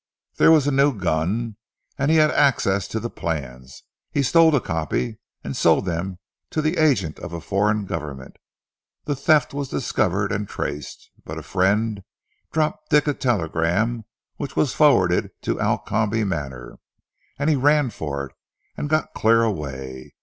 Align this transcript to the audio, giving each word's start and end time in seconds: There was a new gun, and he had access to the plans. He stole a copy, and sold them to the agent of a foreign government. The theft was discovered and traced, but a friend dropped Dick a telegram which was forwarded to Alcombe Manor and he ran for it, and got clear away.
There 0.37 0.49
was 0.49 0.65
a 0.65 0.71
new 0.71 0.97
gun, 0.97 1.57
and 1.95 2.09
he 2.09 2.17
had 2.17 2.31
access 2.31 2.87
to 2.87 2.99
the 2.99 3.07
plans. 3.11 3.83
He 4.09 4.23
stole 4.23 4.55
a 4.55 4.59
copy, 4.59 5.19
and 5.43 5.55
sold 5.55 5.85
them 5.85 6.17
to 6.49 6.59
the 6.59 6.77
agent 6.79 7.19
of 7.19 7.33
a 7.33 7.39
foreign 7.39 7.85
government. 7.85 8.37
The 9.05 9.15
theft 9.15 9.53
was 9.53 9.69
discovered 9.69 10.31
and 10.31 10.49
traced, 10.49 11.11
but 11.23 11.37
a 11.37 11.43
friend 11.43 12.01
dropped 12.51 12.89
Dick 12.89 13.05
a 13.07 13.13
telegram 13.13 14.05
which 14.37 14.55
was 14.55 14.73
forwarded 14.73 15.29
to 15.43 15.61
Alcombe 15.61 16.23
Manor 16.27 16.79
and 17.37 17.47
he 17.47 17.55
ran 17.55 17.91
for 17.91 18.25
it, 18.25 18.35
and 18.75 18.89
got 18.89 19.13
clear 19.13 19.43
away. 19.43 20.15